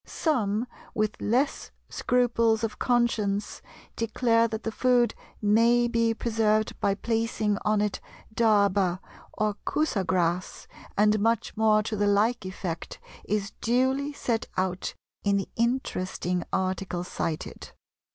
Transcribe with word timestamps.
Some, 0.07 0.65
with 0.95 1.15
less 1.21 1.69
scruples 1.87 2.63
of 2.63 2.79
conscience, 2.79 3.61
declare 3.95 4.47
that 4.47 4.63
the 4.63 4.71
food 4.71 5.13
may 5.43 5.87
be 5.87 6.15
preserved 6.15 6.73
by 6.79 6.95
placing 6.95 7.59
on 7.63 7.81
it 7.81 7.99
dharba 8.33 8.99
or 9.31 9.57
Kusa 9.63 10.03
grass," 10.03 10.67
and 10.97 11.19
much 11.19 11.55
more 11.55 11.83
to 11.83 11.95
the 11.95 12.07
like 12.07 12.47
effect 12.47 12.99
is 13.25 13.51
duly 13.61 14.11
set 14.11 14.47
out 14.57 14.95
in 15.23 15.37
the 15.37 15.49
interesting 15.55 16.45
article 16.51 17.03
cited. 17.03 17.69